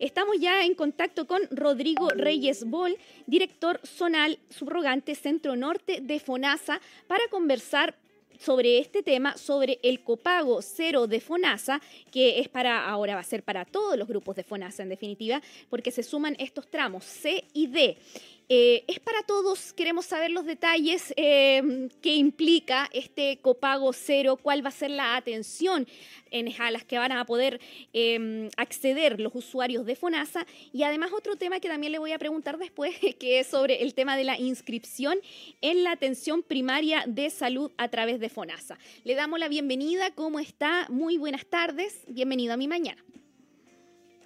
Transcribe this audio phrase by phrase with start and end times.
[0.00, 6.80] Estamos ya en contacto con Rodrigo Reyes Bol, director zonal subrogante Centro Norte de FONASA,
[7.06, 7.94] para conversar
[8.38, 13.24] sobre este tema, sobre el copago cero de FONASA, que es para, ahora va a
[13.24, 17.44] ser para todos los grupos de FONASA en definitiva, porque se suman estos tramos C
[17.52, 17.98] y D.
[18.52, 24.64] Eh, es para todos, queremos saber los detalles eh, que implica este copago cero, cuál
[24.64, 25.86] va a ser la atención
[26.32, 27.60] en, a las que van a poder
[27.92, 30.48] em, acceder los usuarios de FONASA.
[30.72, 33.94] Y además otro tema que también le voy a preguntar después, que es sobre el
[33.94, 35.20] tema de la inscripción
[35.60, 38.78] en la atención primaria de salud a través de FONASA.
[39.04, 40.88] Le damos la bienvenida, ¿cómo está?
[40.88, 43.00] Muy buenas tardes, bienvenido a mi mañana.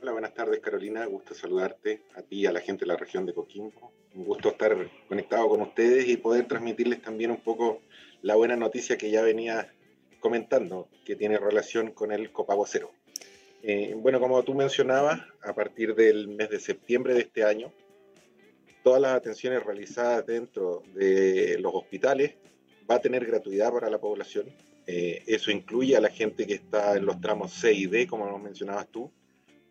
[0.00, 3.27] Hola, buenas tardes Carolina, gusto saludarte a ti y a la gente de la región
[3.27, 4.77] de Coquimbo un gusto estar
[5.09, 7.82] conectado con ustedes y poder transmitirles también un poco
[8.22, 9.72] la buena noticia que ya venía
[10.20, 12.91] comentando, que tiene relación con el copago cero.
[13.62, 17.72] Eh, bueno, como tú mencionabas, a partir del mes de septiembre de este año,
[18.82, 22.34] todas las atenciones realizadas dentro de los hospitales
[22.91, 24.46] va a tener gratuidad para la población.
[24.86, 28.39] Eh, eso incluye a la gente que está en los tramos C y D, como
[28.39, 29.11] mencionabas tú.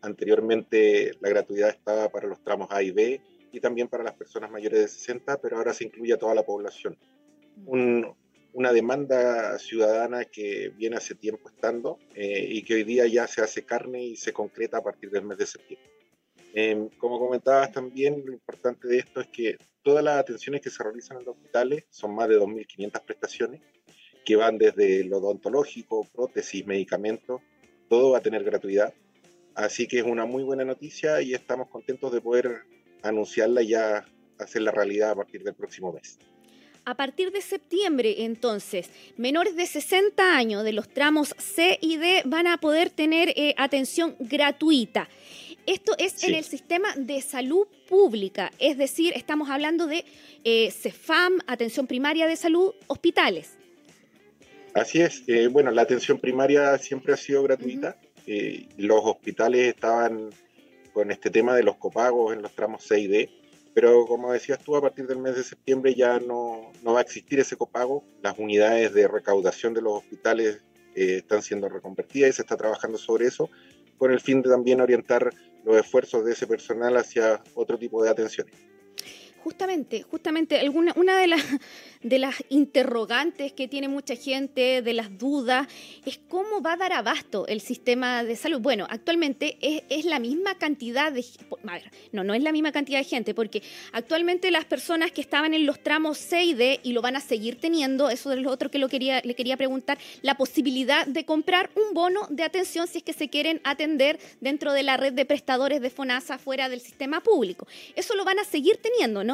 [0.02, 3.20] Anteriormente la gratuidad estaba para los tramos A y B
[3.54, 6.42] y también para las personas mayores de 60, pero ahora se incluye a toda la
[6.42, 6.98] población.
[7.56, 8.02] Mm.
[8.52, 13.42] una demanda ciudadana que viene hace tiempo estando eh, y que hoy día ya se
[13.42, 15.90] hace carne y se concreta a partir del mes de septiembre.
[16.52, 20.82] Em, como comentabas también, lo importante de esto es que todas las atenciones que se
[20.84, 23.60] realizan en los hospitales son más de 2.500 prestaciones
[24.24, 27.42] que van desde lo odontológico, prótesis, medicamentos,
[27.88, 28.94] todo va a tener gratuidad.
[29.54, 32.62] Así que es una muy buena noticia y estamos contentos de poder
[33.08, 34.04] anunciarla y ya
[34.38, 36.18] hacer la realidad a partir del próximo mes.
[36.86, 42.22] A partir de septiembre, entonces, menores de 60 años de los tramos C y D
[42.26, 45.08] van a poder tener eh, atención gratuita.
[45.66, 50.04] Esto es en el sistema de salud pública, es decir, estamos hablando de
[50.44, 53.56] eh, CEFAM, atención primaria de salud, hospitales.
[54.74, 55.22] Así es.
[55.26, 57.96] Eh, bueno, la atención primaria siempre ha sido gratuita.
[58.76, 60.30] los hospitales estaban
[60.94, 63.30] con este tema de los copagos en los tramos C y D.
[63.74, 67.02] Pero como decías tú, a partir del mes de septiembre ya no, no va a
[67.02, 68.04] existir ese copago.
[68.22, 70.62] Las unidades de recaudación de los hospitales
[70.94, 73.50] eh, están siendo reconvertidas y se está trabajando sobre eso
[73.98, 75.30] con el fin de también orientar
[75.64, 78.54] los esfuerzos de ese personal hacia otro tipo de atenciones.
[79.44, 81.42] Justamente, justamente, alguna, una de las,
[82.02, 85.68] de las interrogantes que tiene mucha gente, de las dudas,
[86.06, 88.60] es cómo va a dar abasto el sistema de salud.
[88.60, 91.22] Bueno, actualmente es, la misma cantidad de...
[92.12, 93.62] no, no es la misma cantidad de gente, porque
[93.92, 97.20] actualmente las personas que estaban en los tramos C y D y lo van a
[97.20, 101.26] seguir teniendo, eso es lo otro que lo quería, le quería preguntar, la posibilidad de
[101.26, 105.12] comprar un bono de atención si es que se quieren atender dentro de la red
[105.12, 107.66] de prestadores de FONASA fuera del sistema público.
[107.94, 109.33] Eso lo van a seguir teniendo, ¿no?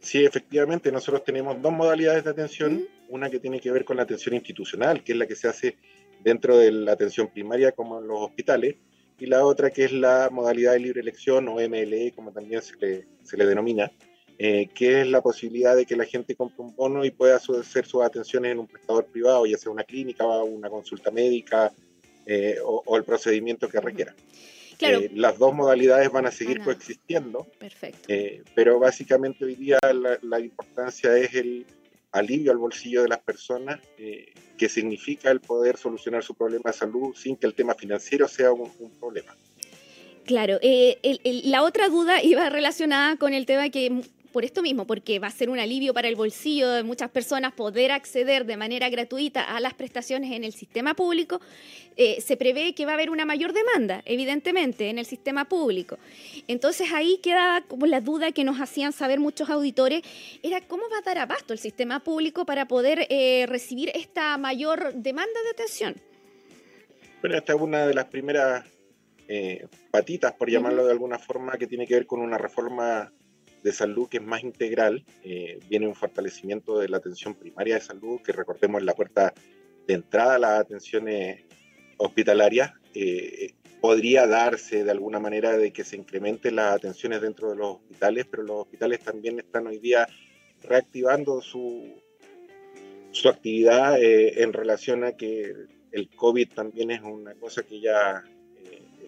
[0.00, 4.04] Sí, efectivamente, nosotros tenemos dos modalidades de atención, una que tiene que ver con la
[4.04, 5.76] atención institucional, que es la que se hace
[6.22, 8.76] dentro de la atención primaria como en los hospitales,
[9.18, 12.76] y la otra que es la modalidad de libre elección o MLE, como también se
[12.76, 13.92] le, se le denomina,
[14.38, 17.84] eh, que es la posibilidad de que la gente compre un bono y pueda hacer
[17.84, 21.70] sus atenciones en un prestador privado, ya sea una clínica, o una consulta médica
[22.24, 24.14] eh, o, el procedimiento que requiera.
[24.80, 27.46] Eh, las dos modalidades van a seguir coexistiendo.
[27.58, 28.06] Perfecto.
[28.08, 29.78] Eh, pero básicamente hoy día
[30.22, 31.66] la, importancia es el
[32.12, 36.76] alivio al bolsillo de las personas, eh, que significa el poder solucionar su problema de
[36.76, 39.36] salud sin que el tema financiero sea un, problema.
[40.24, 45.28] Claro, la otra duda iba relacionada con el tema que por esto mismo, porque va
[45.28, 49.42] a ser un alivio para el bolsillo de muchas personas poder acceder de manera gratuita
[49.42, 51.40] a las prestaciones en el sistema público,
[51.96, 55.98] eh, se prevé que va a haber una mayor demanda, evidentemente, en el sistema público.
[56.48, 60.02] Entonces ahí queda como la duda que nos hacían saber muchos auditores,
[60.42, 64.94] era cómo va a dar abasto el sistema público para poder eh, recibir esta mayor
[64.94, 65.96] demanda de atención.
[67.20, 68.64] Bueno, esta es una de las primeras
[69.28, 73.12] eh, patitas, por llamarlo de alguna forma, que tiene que ver con una reforma
[73.62, 77.80] de salud que es más integral, eh, viene un fortalecimiento de la atención primaria de
[77.80, 79.34] salud, que recordemos la puerta
[79.86, 81.44] de entrada a las atenciones
[81.98, 87.56] hospitalarias, eh, podría darse de alguna manera de que se incrementen las atenciones dentro de
[87.56, 90.06] los hospitales, pero los hospitales también están hoy día
[90.62, 92.02] reactivando su,
[93.10, 95.54] su actividad eh, en relación a que
[95.92, 98.22] el COVID también es una cosa que ya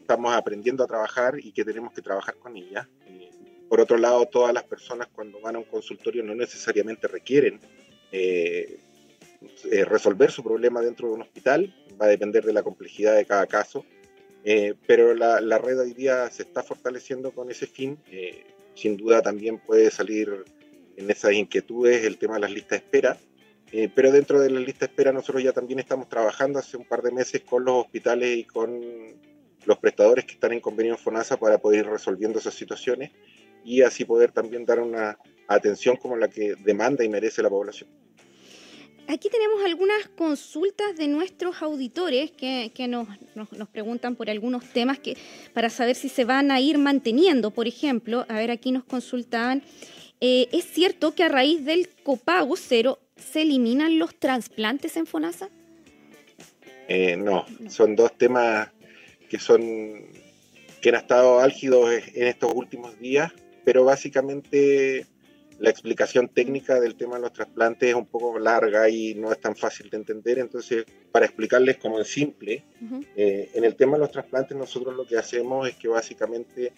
[0.03, 2.89] estamos aprendiendo a trabajar y que tenemos que trabajar con ella.
[3.73, 7.59] Por otro lado, todas las personas cuando van a un consultorio no necesariamente requieren
[8.13, 8.79] eh,
[9.71, 13.25] eh, resolver su problema dentro de un hospital, va a depender de la complejidad de
[13.25, 13.87] cada caso.
[14.45, 17.97] Eh, pero la, red hoy día se está fortaleciendo con ese fin.
[18.11, 20.45] Eh, sin duda también puede salir
[20.99, 23.17] en esas inquietudes el tema de las listas de espera.
[23.73, 26.85] Eh, pero dentro de la lista de espera nosotros ya también estamos trabajando hace un
[26.85, 28.83] par de meses con los hospitales y con
[29.65, 33.13] los prestadores que están en convenio en FONASA para poder ir resolviendo esas situaciones
[33.65, 35.19] y así poder también dar una
[35.49, 37.89] atención como la que demanda y merece la población.
[39.09, 43.09] Aquí tenemos algunas consultas de nuestros auditores que, nos,
[43.71, 45.17] preguntan por algunos temas que,
[45.53, 47.51] para saber si se van a ir manteniendo.
[47.51, 49.63] Por ejemplo, a ver, aquí nos consultaban,
[50.21, 55.49] eh, ¿es cierto que a raíz del copago cero se eliminan los trasplantes en FONASA?
[56.89, 58.71] Eh, no, son dos temas
[59.29, 59.61] que son
[60.81, 63.33] que han estado álgidos en estos últimos días,
[63.65, 65.07] pero básicamente
[65.59, 69.41] la explicación técnica del tema de los trasplantes es un poco larga y no es
[69.41, 70.39] tan fácil de entender.
[70.41, 72.65] Entonces, para explicarles como en simple,
[73.17, 76.73] eh, en el tema de los trasplantes nosotros lo que hacemos es que básicamente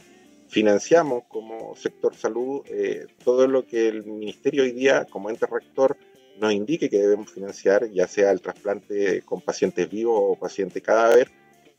[0.49, 5.97] financiamos como sector salud eh, todo lo que el ministerio hoy día como ente rector
[6.39, 11.31] nos indique que debemos financiar, ya sea el trasplante con pacientes vivos o paciente cadáver,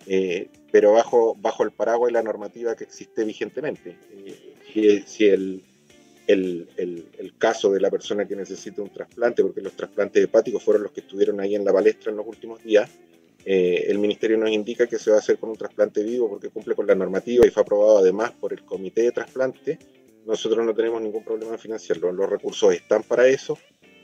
[0.08, 3.98] eh, pero bajo, bajo el paraguas y la normativa que existe vigentemente.
[4.76, 5.64] Si, si el,
[7.38, 11.02] caso de la persona que necesita un trasplante, porque los trasplantes hepáticos fueron los que
[11.02, 12.90] estuvieron ahí en la palestra en los últimos días,
[13.46, 16.50] eh, el ministerio nos indica que se va a hacer con un trasplante vivo porque
[16.50, 19.78] cumple con la normativa y fue aprobado además por el comité de trasplante.
[20.26, 23.58] Nosotros no tenemos ningún problema en financiarlo, los recursos están para eso.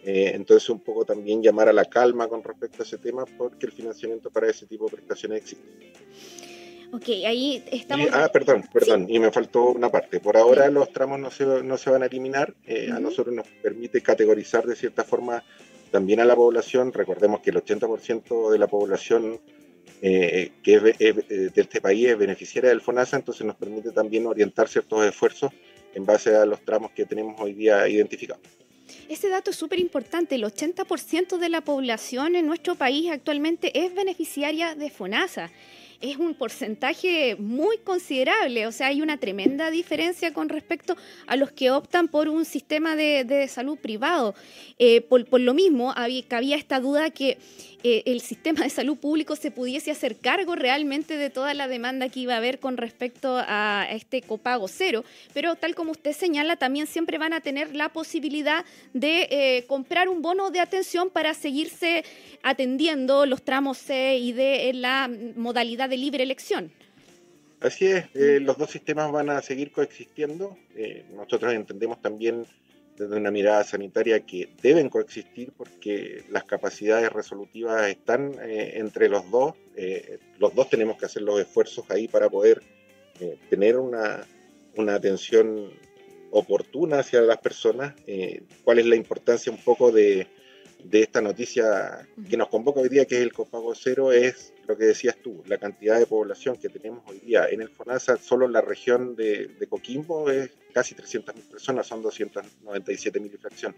[0.04, 3.68] Eh, entonces, un poco también llamar a la calma con respecto a ese tema porque
[3.68, 5.92] el financiamiento para ese tipo de prestaciones existe.
[6.94, 8.08] Ok, ahí estamos...
[8.12, 10.20] ah, perdón, perdón, y me faltó una parte.
[10.20, 13.48] Por ahora los tramos no se, no se van a eliminar, eh, a nosotros nos
[13.48, 15.44] permite categorizar de cierta forma
[15.90, 16.92] también a la población.
[16.92, 19.40] Recordemos que el 80% de la población
[20.02, 21.14] eh, que es, eh,
[21.54, 25.52] de este país es beneficiaria del FONASA, entonces nos permite también orientar ciertos esfuerzos
[25.94, 28.42] en base a los tramos que tenemos hoy día identificados.
[29.08, 30.36] Ese dato es súper importante.
[30.36, 35.52] El 80% de la población en nuestro país actualmente es beneficiaria de FONASA
[36.02, 41.52] es un porcentaje muy considerable, o sea, hay una tremenda diferencia con respecto a los
[41.52, 44.36] que optan por un sistema de, salud privado.
[44.78, 47.38] Eh, por, lo mismo, había, había esta duda que
[47.84, 52.10] eh, el sistema de salud público se pudiese hacer cargo realmente de toda la demanda
[52.10, 56.58] que iba a haber con respecto a este copago cero, pero tal como usted señala,
[56.58, 61.34] también siempre van a tener la posibilidad de eh, comprar un bono de atención para
[61.34, 62.06] seguirse
[62.44, 66.72] atendiendo los tramos C y D en la modalidad de libre elección.
[67.60, 70.58] Así es, eh, los dos sistemas van a seguir coexistiendo.
[71.14, 72.48] nosotros entendemos también
[73.02, 79.30] desde una mirada sanitaria que deben coexistir porque las capacidades resolutivas están eh, entre los
[79.32, 79.56] dos.
[79.76, 82.62] Eh, los dos tenemos que hacer los esfuerzos ahí para poder
[83.20, 84.26] eh, tener una,
[84.76, 85.72] una, atención
[86.32, 87.96] oportuna hacia las personas.
[88.64, 90.28] ¿Cuál es la importancia un poco de,
[90.84, 94.78] de esta noticia que nos convoca hoy día, que es el copago cero, es lo
[94.78, 98.46] que decías tú, la cantidad de población que tenemos hoy día en el FONASA, solo
[98.46, 103.76] en la región de, Coquimbo es casi 300.000 personas, son 297.000 fracción.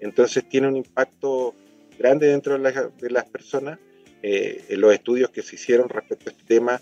[0.00, 1.54] Entonces tiene un impacto
[1.98, 3.78] grande dentro de, las personas.
[4.22, 6.80] Eh, los estudios que se hicieron respecto a este tema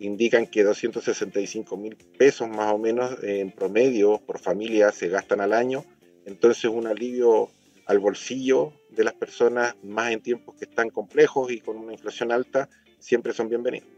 [0.00, 5.52] indican que 265 mil pesos más o menos en promedio por familia se gastan al
[5.52, 5.84] año.
[6.26, 7.50] Entonces un alivio
[7.86, 12.30] al bolsillo de las personas más en tiempos que están complejos y con una inflación
[12.32, 12.68] alta,
[12.98, 13.88] siempre son bienvenidos.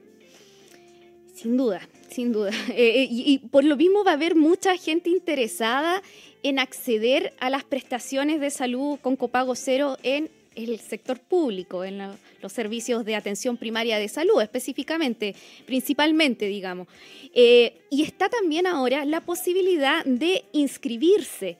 [1.34, 2.50] Sin duda, sin duda.
[2.70, 6.02] Eh, eh, y, por lo mismo va a haber mucha gente interesada
[6.42, 11.98] en acceder a las prestaciones de salud con copago cero en el sector público, en
[12.40, 15.34] los servicios de atención primaria de salud específicamente,
[15.66, 16.86] principalmente, digamos.
[17.34, 21.58] Eh, y está también ahora la posibilidad de inscribirse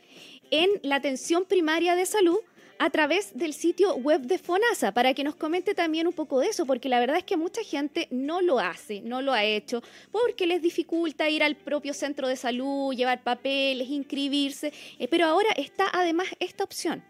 [0.50, 2.38] en la atención primaria de salud
[2.78, 6.48] a través del sitio web de FONASA, para que nos comente también un poco de
[6.48, 9.82] eso, porque la verdad es que mucha gente no lo hace, no lo ha hecho,
[10.10, 15.50] porque les dificulta ir al propio centro de salud, llevar papeles, inscribirse, eh, pero ahora
[15.56, 17.02] está además esta opción.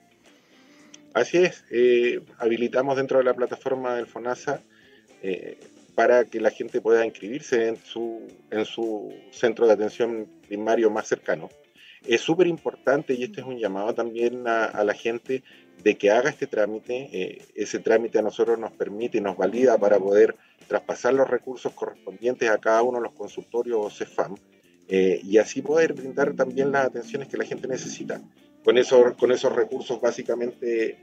[1.15, 4.61] Así es, eh, habilitamos dentro de la plataforma del FONASA
[5.23, 5.59] eh,
[5.95, 11.07] para que la gente pueda inscribirse en su, en su centro de atención primario más
[11.07, 11.51] cercano
[12.07, 15.43] es súper importante, y este es un llamado también a, la gente,
[15.83, 17.09] de que haga este trámite.
[17.13, 21.73] Eh, ese trámite a nosotros nos permite y nos valida para poder traspasar los recursos
[21.73, 24.37] correspondientes a cada uno de los consultorios o CEFAM
[24.89, 28.21] eh, y así poder brindar también las atenciones que la gente necesita.
[28.65, 30.99] Con, eso, con esos recursos básicamente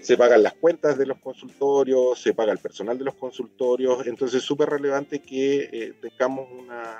[0.00, 4.40] se pagan las cuentas de los consultorios, se paga el personal de los consultorios, entonces
[4.40, 6.96] es súper relevante que eh, tengamos una,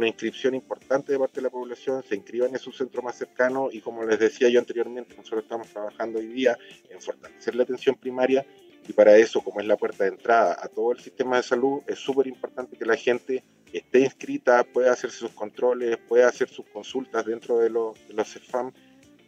[0.00, 3.80] inscripción importante de parte de la población, se inscriban en su centro más cercano y
[3.80, 6.56] como les decía yo anteriormente, nosotros estamos trabajando hoy día
[6.90, 8.46] en fortalecer la atención primaria
[8.88, 11.82] y para eso, como es la puerta de entrada a todo el sistema de salud,
[11.86, 16.66] es súper importante que la gente esté inscrita, pueda hacerse sus controles, pueda hacer sus
[16.66, 18.72] consultas dentro de los, de los CEFAM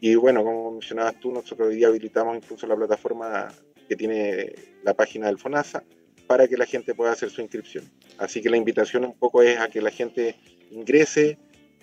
[0.01, 3.49] y bueno, como mencionabas tú, nosotros hoy día habilitamos incluso la plataforma
[3.89, 4.53] que tiene
[4.83, 5.83] la página del FONASA
[6.27, 7.85] para que la gente pueda hacer su inscripción.
[8.19, 10.37] Así que la invitación un poco es a que la gente
[10.71, 11.39] ingrese,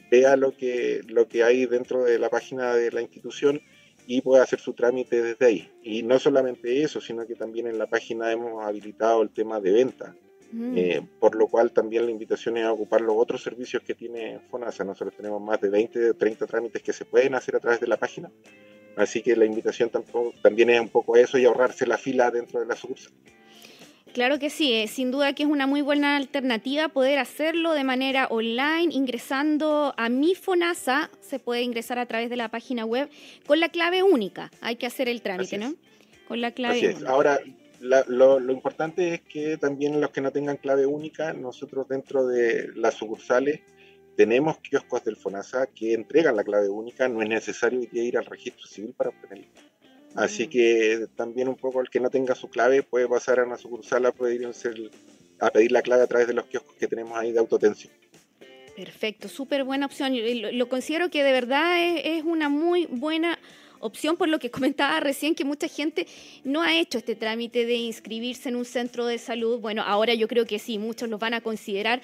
[0.10, 3.62] vea lo que, lo que hay dentro de la página de la institución
[4.08, 5.72] y pueda hacer su trámite desde ahí.
[5.84, 9.72] Y no solamente eso, sino que también en la página hemos habilitado el tema de
[9.72, 10.16] venta.
[10.52, 10.78] Mm.
[10.78, 14.40] Eh, por lo cual también la invitación es a ocupar los otros servicios que tiene
[14.50, 14.84] FONASA.
[14.84, 17.98] Nosotros tenemos más de 20, 30 trámites que se pueden hacer a través de la
[17.98, 18.30] página.
[18.98, 22.60] Así que la invitación tampoco, también es un poco eso y ahorrarse la fila dentro
[22.60, 23.14] de la sucursal.
[24.14, 27.84] Claro que sí, eh, sin duda que es una muy buena alternativa poder hacerlo de
[27.84, 33.10] manera online, ingresando a mi FONASA, se puede ingresar a través de la página web
[33.48, 35.76] con la clave única, hay que hacer el trámite, ¿no?
[36.28, 37.40] Con la clave Así Ahora,
[37.80, 42.96] lo, importante es que también los que no tengan clave única, nosotros dentro de las
[42.96, 43.62] sucursales
[44.18, 48.68] tenemos kioscos del FONASA que entregan la clave única, no es necesario ir al registro
[48.68, 49.48] civil para obtenerla.
[50.16, 53.58] Así que también un poco el que no tenga su clave puede pasar a una
[53.58, 54.50] sucursal a pedir,
[55.40, 57.94] a pedir la clave a través de los kioscos que tenemos ahí de autotensión.
[58.76, 60.14] Perfecto, súper buena opción.
[60.58, 63.38] Lo, considero que de verdad es una muy buena
[63.80, 66.08] opción por lo que comentaba recién que mucha gente
[66.44, 69.60] no ha hecho este trámite de inscribirse en un centro de salud.
[69.60, 72.02] Bueno, ahora yo creo que sí, muchos los van a considerar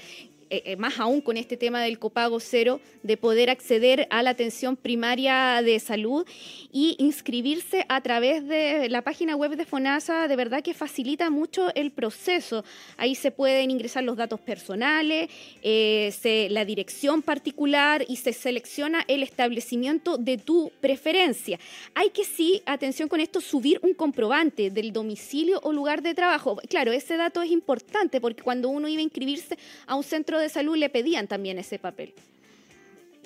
[0.50, 4.32] eh, eh, más aún con este tema del copago cero, de poder acceder a la
[4.32, 6.26] atención primaria de salud
[6.72, 11.74] y inscribirse a través de la página web de FONASA, de verdad que facilita mucho
[11.76, 12.64] el proceso.
[12.98, 15.30] Ahí se pueden ingresar los datos personales,
[15.62, 21.60] eh, la dirección particular y se selecciona el establecimiento de tu preferencia.
[21.94, 26.58] Hay que sí, atención con esto, subir un comprobante del domicilio o lugar de trabajo.
[26.70, 30.50] Claro, ese dato es importante porque cuando uno iba a inscribirse a un centro de
[30.50, 32.14] salud le pedían también ese papel.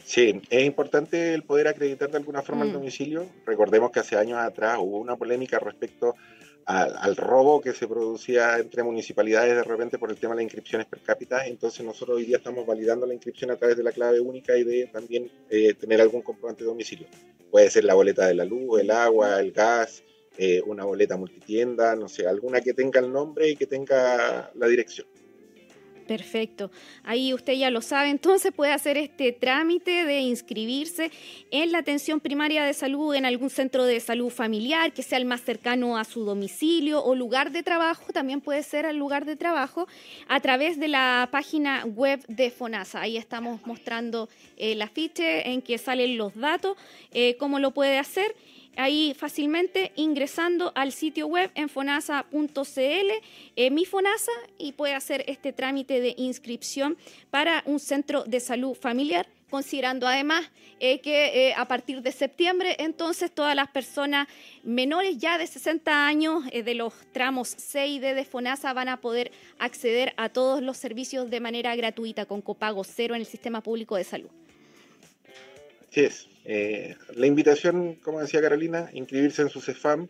[0.04, 2.74] Sí, es importante el poder acreditar de alguna forma el mm.
[2.74, 3.26] domicilio.
[3.46, 6.16] Recordemos que hace años atrás hubo una polémica respecto
[6.66, 10.88] al, robo que se producía entre municipalidades de repente por el tema de las inscripciones
[10.88, 11.46] per cápita.
[11.46, 14.64] Entonces nosotros hoy día estamos validando la inscripción a través de la clave única y
[14.64, 17.08] de también eh, tener algún comprobante de domicilio.
[17.50, 20.04] Puede ser la boleta de la luz, el agua, el gas,
[20.38, 24.68] eh, una boleta multitienda, no sé, alguna que tenga el nombre y que tenga la
[24.68, 25.08] dirección.
[26.12, 26.72] Perfecto.
[27.06, 31.10] Ahí usted ya lo sabe, entonces puede hacer este trámite de inscribirse
[31.52, 35.24] en la atención primaria de salud en algún centro de salud familiar que sea el
[35.24, 39.38] más cercano a su domicilio o lugar de trabajo, también puede ser el lugar de
[39.38, 39.88] trabajo
[40.28, 43.00] a través de la página web de FONASA.
[43.00, 44.28] Ahí estamos mostrando
[44.58, 46.76] el afiche en que salen los datos,
[47.14, 48.36] eh, cómo lo puede hacer
[48.78, 53.12] ahí fácilmente ingresando al sitio web en fonasa.cl,
[53.56, 56.98] eh, mi Fonasa, y puede hacer este trámite de inscripción
[57.30, 60.50] para un centro de salud familiar considerando además
[60.80, 64.30] eh, que eh, a partir de septiembre entonces todas las personas
[64.64, 69.02] menores ya de 60 años de los tramos C y D de FONASA van a
[69.02, 73.60] poder acceder a todos los servicios de manera gratuita con copago cero en el sistema
[73.62, 74.30] público de salud.
[75.90, 76.31] Sí es.
[76.46, 80.08] Eh, la invitación, como decía Carolina, inscribirse en su CEFAM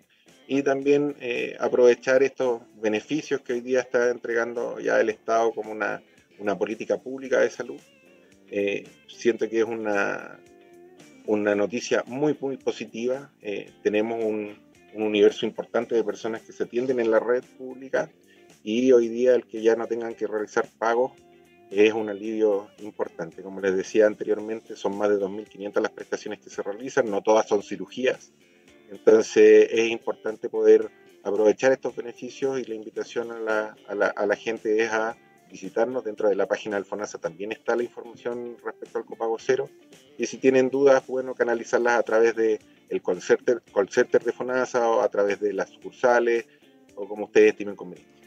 [0.47, 5.71] y también eh, aprovechar estos beneficios que hoy día está entregando ya el Estado como
[5.71, 6.01] una,
[6.57, 7.79] política pública de salud.
[8.49, 10.39] Eh, siento que es una,
[11.25, 13.31] una noticia muy, muy positiva.
[13.83, 14.57] tenemos un,
[14.93, 18.09] un universo importante de personas que se atienden en la red pública
[18.63, 21.13] y hoy día el que ya no tengan que realizar pagos
[21.71, 23.41] es un alivio importante.
[23.41, 27.47] Como les decía anteriormente, son más de 2.500 las prestaciones que se realizan, no todas
[27.47, 28.33] son cirugías.
[28.91, 30.91] Entonces es importante poder
[31.23, 35.15] aprovechar estos beneficios y la invitación a la, a la, a la gente es a
[35.49, 36.03] visitarnos.
[36.03, 39.69] Dentro de la página del FONASA también está la información respecto al copago cero.
[40.17, 42.59] Y si tienen dudas, bueno, canalizarlas a través del
[43.21, 46.45] center, call center de FONASA o a través de las sucursales
[46.95, 48.20] o como ustedes estimen conveniente.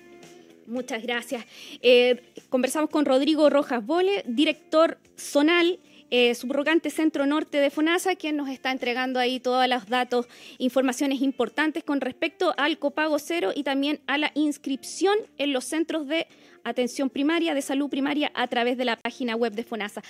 [0.67, 1.45] Muchas gracias.
[1.83, 5.79] Eh, conversamos con Rodrigo Rojas Bole, director zonal.
[6.11, 10.29] Eh, subrogante Centro Norte de FONASA, quien nos está entregando ahí todos los datos,
[10.59, 16.07] informaciones importantes con respecto al copago cero y también a la inscripción en los centros
[16.07, 16.29] de
[16.63, 20.05] atención primaria, de salud primaria, a través de la página web de FONASA.